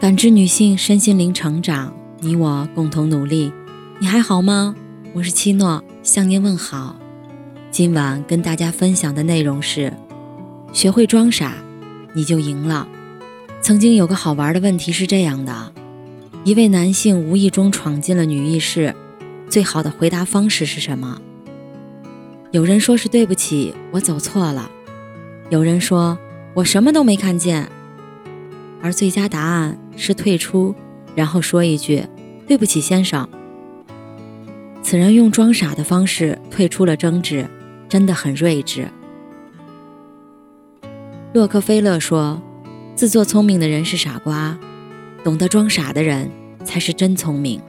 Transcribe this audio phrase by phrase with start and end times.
[0.00, 3.52] 感知女性身心灵成长，你我共同努力。
[3.98, 4.76] 你还好吗？
[5.12, 6.94] 我是七诺，向您问好。
[7.72, 9.92] 今晚跟大家分享的内容是：
[10.72, 11.52] 学会装傻，
[12.12, 12.86] 你就赢了。
[13.60, 15.72] 曾经有个好玩的问题是这样的：
[16.44, 18.94] 一位男性无意中闯进了女浴室，
[19.50, 21.20] 最好的回答方式是什么？
[22.52, 24.70] 有人说是对不起，我走错了；
[25.50, 26.16] 有人说
[26.54, 27.68] 我什么都没看见。
[28.80, 30.74] 而最佳答案是退出，
[31.14, 32.02] 然后说一句
[32.46, 33.28] “对不起，先生”。
[34.80, 37.46] 此人用装傻的方式退出了争执，
[37.88, 38.88] 真的很睿智。
[41.34, 42.40] 洛克菲勒说
[42.96, 44.56] ：“自作聪明的人是傻瓜，
[45.22, 46.30] 懂得装傻的人
[46.64, 47.60] 才是真聪明。”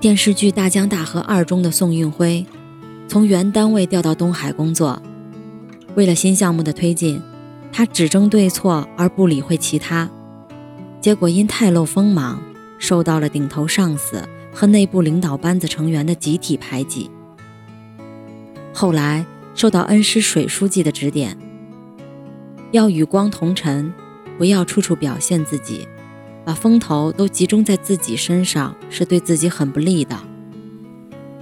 [0.00, 2.46] 电视剧《大江大河二》中的宋运辉，
[3.06, 5.00] 从原单位调到东海工作，
[5.94, 7.20] 为了新项目的推进。
[7.72, 10.10] 他只争对错而不理会其他，
[11.00, 12.42] 结果因太露锋芒，
[12.78, 17.10] 受到了顶头上司和内部领导班子成员的集体排挤。
[18.72, 19.24] 后来
[19.54, 21.36] 受到恩师水书记的指点，
[22.72, 23.92] 要与光同尘，
[24.36, 25.86] 不要处处表现自己，
[26.44, 30.18] 把风头都集中在自己身上是对自己很不利的。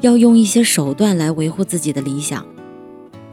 [0.02, 2.46] 要用一些手段来维护自己的理想，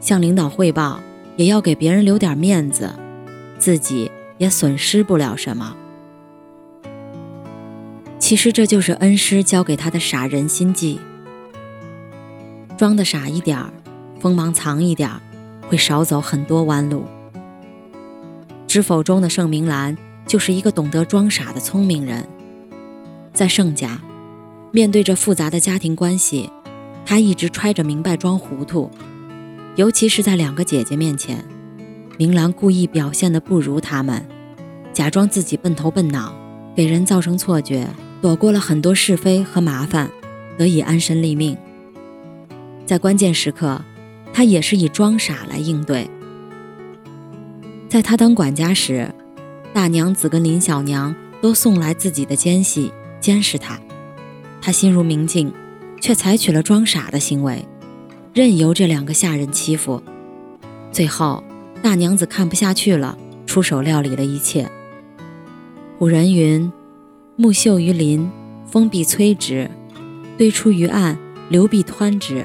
[0.00, 1.00] 向领导汇报。
[1.36, 2.90] 也要给别人留点面子，
[3.58, 5.76] 自己也损失不了什么。
[8.18, 10.98] 其实这就是恩师教给他的傻人心计：
[12.76, 13.70] 装的傻一点儿，
[14.18, 15.20] 锋芒藏一点儿，
[15.68, 17.04] 会少走很多弯路。
[18.66, 19.96] 知否中的盛明兰
[20.26, 22.26] 就是一个懂得装傻的聪明人。
[23.32, 24.00] 在盛家，
[24.72, 26.50] 面对着复杂的家庭关系，
[27.04, 28.90] 他一直揣着明白装糊涂。
[29.76, 31.44] 尤其是在两个姐姐面前，
[32.16, 34.24] 明兰故意表现的不如她们，
[34.92, 36.32] 假装自己笨头笨脑，
[36.76, 37.88] 给人造成错觉，
[38.22, 40.08] 躲过了很多是非和麻烦，
[40.56, 41.58] 得以安身立命。
[42.86, 43.82] 在关键时刻，
[44.32, 46.08] 她也是以装傻来应对。
[47.88, 49.12] 在她当管家时，
[49.72, 51.12] 大娘子跟林小娘
[51.42, 53.76] 都送来自己的奸细监视她，
[54.60, 55.52] 她心如明镜，
[56.00, 57.66] 却采取了装傻的行为。
[58.34, 60.02] 任由这两个下人欺负，
[60.90, 61.44] 最后
[61.80, 64.68] 大娘子看不下去了，出手料理了一切。
[66.00, 66.72] 古人云
[67.38, 68.28] ：“木秀于林，
[68.66, 69.70] 风必摧之；
[70.36, 71.16] 堆出于岸，
[71.48, 72.44] 流必湍之。”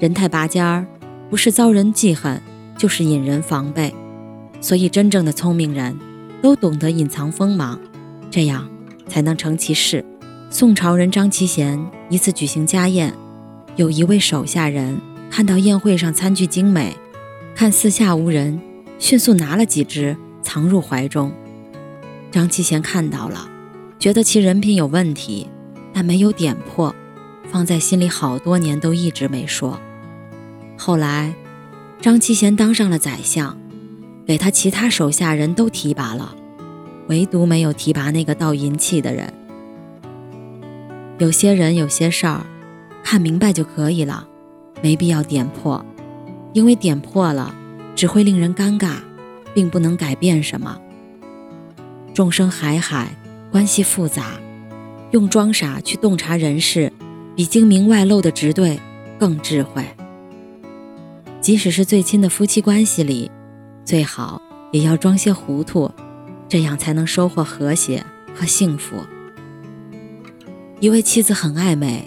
[0.00, 0.86] 人太拔尖儿，
[1.28, 2.40] 不是遭人记恨，
[2.78, 3.94] 就是引人防备。
[4.62, 5.98] 所以，真正的聪明人
[6.40, 7.78] 都懂得隐藏锋芒，
[8.30, 8.66] 这样
[9.06, 10.02] 才能成其事。
[10.48, 11.78] 宋朝人张其贤
[12.08, 13.12] 一次举行家宴。
[13.78, 15.00] 有一位手下人
[15.30, 16.96] 看到宴会上餐具精美，
[17.54, 18.60] 看四下无人，
[18.98, 21.32] 迅速拿了几只藏入怀中。
[22.32, 23.48] 张其贤看到了，
[23.96, 25.46] 觉得其人品有问题，
[25.92, 26.92] 但没有点破，
[27.52, 29.78] 放在心里好多年都一直没说。
[30.76, 31.32] 后来，
[32.00, 33.56] 张其贤当上了宰相，
[34.26, 36.34] 给他其他手下人都提拔了，
[37.06, 39.32] 唯独没有提拔那个倒银器的人。
[41.18, 42.44] 有些人，有些事儿。
[43.10, 44.28] 看明白就可以了，
[44.82, 45.82] 没必要点破，
[46.52, 47.54] 因为点破了
[47.96, 48.96] 只会令人尴尬，
[49.54, 50.78] 并不能改变什么。
[52.12, 53.16] 众生海海，
[53.50, 54.32] 关系复杂，
[55.12, 56.92] 用装傻去洞察人事，
[57.34, 58.78] 比精明外露的直对
[59.18, 59.82] 更智慧。
[61.40, 63.30] 即使是最亲的夫妻关系里，
[63.86, 65.90] 最好也要装些糊涂，
[66.46, 68.04] 这样才能收获和谐
[68.34, 68.96] 和幸福。
[70.78, 72.04] 一位妻子很爱美。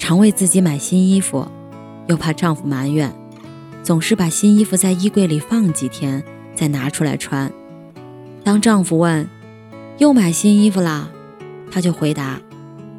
[0.00, 1.46] 常为自己买新衣服，
[2.08, 3.14] 又怕丈夫埋怨，
[3.82, 6.24] 总是把新衣服在衣柜里放几天，
[6.54, 7.52] 再拿出来穿。
[8.42, 9.28] 当丈夫问
[9.98, 11.10] ：“又买新衣服啦？”
[11.70, 12.40] 她就回答：“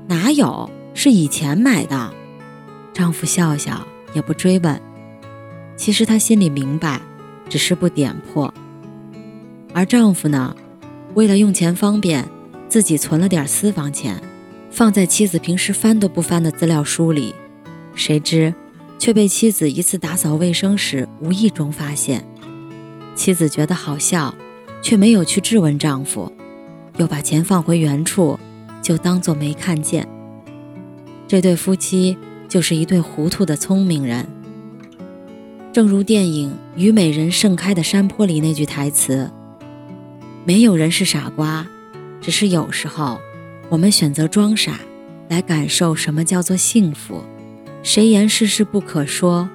[0.07, 2.13] 哪有，是以前买的。”
[2.93, 4.79] 丈夫笑笑，也不追问。
[5.75, 7.01] 其实她心里明白，
[7.49, 8.53] 只是不点破。
[9.73, 10.55] 而丈夫呢，
[11.15, 12.29] 为了用钱方便，
[12.69, 14.21] 自己存了点私房钱。
[14.71, 17.35] 放在妻子平时翻都不翻的资料书里，
[17.93, 18.55] 谁知
[18.97, 22.25] 却被妻子一次打扫卫生时无意中发现。
[23.13, 24.33] 妻子觉得好笑，
[24.81, 26.31] 却没有去质问丈夫，
[26.97, 28.39] 又把钱放回原处，
[28.81, 30.07] 就当做没看见。
[31.27, 34.25] 这对夫妻就是一对糊涂的聪明人。
[35.73, 39.29] 正如电影《虞美人盛开的山坡》里那句台词
[40.45, 41.67] ：“没有人是傻瓜，
[42.21, 43.19] 只是有时候。”
[43.71, 44.81] 我们选择装傻，
[45.29, 47.23] 来感受什么叫做幸福。
[47.81, 49.49] 谁言世事不可说，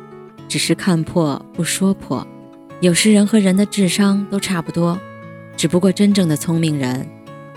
[0.49, 2.27] 只是看破不说破。
[2.81, 4.99] 有时人和人的智商都差不多，
[5.55, 7.07] 只不过真正的聪明人，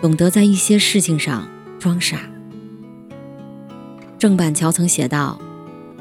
[0.02, 1.48] 懂得在一些事情上
[1.80, 2.20] 装傻。
[4.18, 5.40] 郑板桥曾写道：“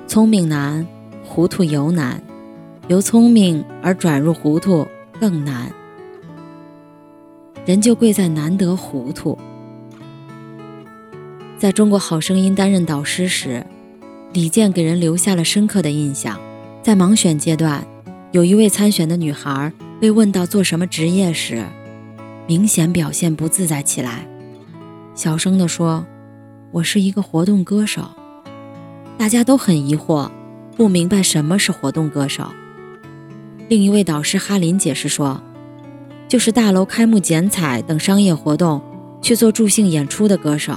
[0.08, 0.84] 聪明难，
[1.22, 2.20] 糊涂尤难；
[2.88, 4.84] 由聪明而转入糊涂
[5.20, 5.70] 更难。
[7.64, 9.38] 人就贵在难得糊涂。”
[11.58, 13.66] 在中国好声音担任导师时，
[14.32, 16.38] 李健给人留下了深刻的印象。
[16.84, 17.84] 在盲选阶段，
[18.31, 21.64] 有一位参选的女孩被问到做什么职业时，
[22.46, 24.25] 明显表现不自在起来，
[25.16, 26.06] 小声地说
[26.70, 28.08] ：“我是一个活动歌手。”
[29.19, 30.31] 大家都很疑惑，
[30.76, 32.52] 不明白什么是活动歌手。
[33.69, 35.43] 另一位导师哈林解释说
[36.28, 38.81] ：“就是大楼开幕剪彩等商业活动
[39.20, 40.76] 去做助兴演出的歌手。”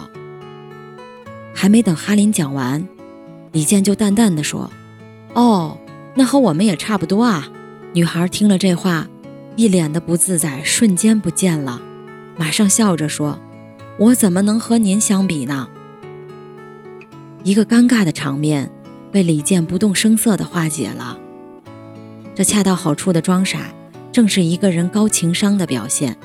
[1.53, 2.87] 还没等哈林讲完，
[3.51, 4.71] 李健就淡淡的说
[5.33, 5.77] ：“哦，
[6.15, 7.49] 那和我们也差不多啊。”
[7.93, 9.07] 女孩听了这话。
[9.57, 11.81] 一脸的不自在瞬间不见了，
[12.37, 13.37] 马上笑着说
[13.99, 15.67] ：“我怎么能和您相比呢？”
[17.43, 18.71] 一个尴尬的场面
[19.11, 21.19] 被李健不动声色的化解了。
[22.33, 23.73] 这恰到好处的装傻，
[24.09, 26.15] 正是一个人高情商的表现。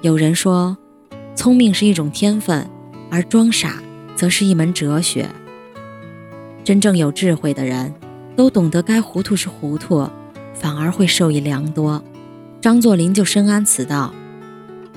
[0.00, 0.76] 有人说，
[1.36, 2.68] 聪明是一种天分，
[3.12, 3.80] 而装傻
[4.22, 5.28] 则是一门哲学。
[6.62, 7.92] 真正有智慧的人，
[8.36, 10.08] 都懂得该糊涂是糊涂。
[10.54, 12.00] 反而会受益良多。
[12.60, 14.14] 张作霖就深谙此道。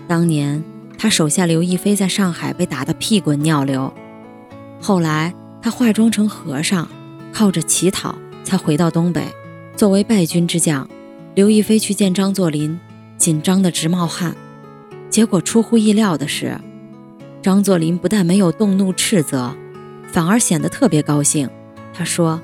[0.07, 0.63] 当年
[0.95, 3.91] 他手下刘亦菲在上海被打得屁滚尿流，
[4.79, 6.87] 后来他化妆成和尚，
[7.33, 9.23] 靠着乞讨才回到东北。
[9.75, 10.87] 作为败军之将，
[11.33, 12.79] 刘亦菲去见张作霖，
[13.17, 14.35] 紧张得直冒汗。
[15.09, 16.59] 结果出乎意料的是，
[17.45, 19.55] 张作霖不但没有动怒斥责，
[20.11, 21.47] 反而显得特别高兴。
[21.93, 22.41] 他说：“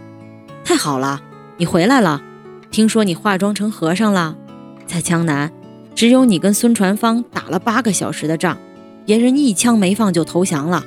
[0.63, 1.19] 太好了，
[1.57, 2.21] 你回来了。”
[2.69, 4.37] 听说你化妆成和尚了，
[4.85, 5.51] 在江南，
[5.95, 8.59] 只有你跟孙传芳打了八个小时的仗，
[9.03, 10.83] 别人一枪没放就投降了。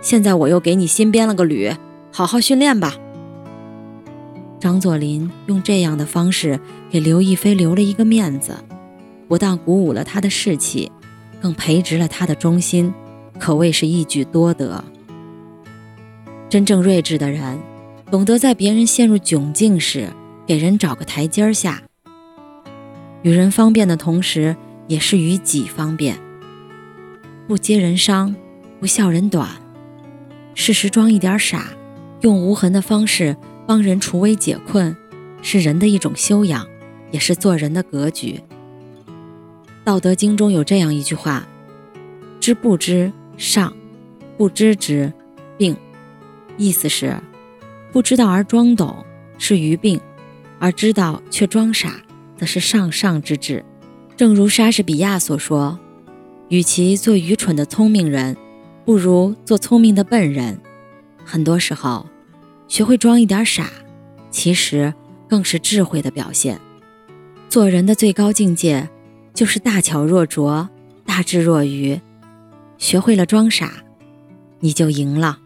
[0.00, 1.74] 现在我又给你新编了个旅，
[2.12, 2.94] 好好训练吧。
[4.60, 8.54] 张作霖用这样的方式给刘亦菲留了一个面子，
[9.26, 10.92] 不但鼓舞了她的士气，
[11.42, 12.94] 更培植了她的忠心，
[13.40, 14.84] 可谓是一举多得。
[16.48, 17.58] 真正睿智的人，
[18.10, 20.10] 懂得在别人陷入窘境时。
[20.46, 21.80] 给人找个台阶下，
[23.22, 24.56] 与人方便的同时，
[24.88, 26.18] 也是与己方便。
[27.46, 28.34] 不揭人伤，
[28.80, 29.48] 不笑人短，
[30.56, 31.68] 适时装一点傻，
[32.22, 34.96] 用无痕的方式帮人除危解困，
[35.40, 36.66] 是人的一种修养，
[37.12, 38.40] 也是做人的格局。
[39.84, 41.46] 《道德经》中有这样一句话
[42.40, 43.74] ：“知不知上，
[44.36, 45.10] 不知之
[45.56, 45.74] 病。”
[46.58, 47.16] 意思是，
[47.90, 49.04] 不知道而装懂
[49.38, 49.98] 是愚病。
[50.58, 52.02] 而知道却装傻，
[52.36, 53.64] 则是上上之治。
[54.14, 55.78] 正如莎士比亚所说
[56.50, 58.36] ：“与其做愚蠢的聪明人，
[58.84, 60.60] 不如做聪明的笨人。”
[61.24, 62.06] 很多时候，
[62.68, 63.70] 学会装一点傻，
[64.30, 64.92] 其实
[65.26, 66.60] 更是智慧的表现。
[67.48, 68.90] 做人的最高境界，
[69.32, 70.68] 就是大巧若拙，
[71.06, 71.98] 大智若愚。
[72.80, 73.84] 学会了装傻，
[74.58, 75.38] 你就赢了。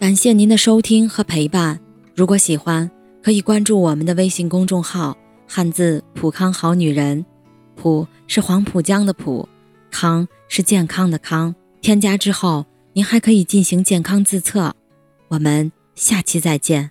[0.00, 1.80] 感谢您的收听和陪伴。
[2.14, 2.90] 如果喜欢，
[3.22, 5.16] 可以关注我们的微信公众号
[5.46, 7.24] “汉字普康好女人”，
[7.76, 9.48] 普是黄浦江的浦，
[9.92, 11.54] 康是健康的康。
[11.80, 14.74] 添加之后，您还可以进行健康自测。
[15.28, 16.90] 我们下期再见。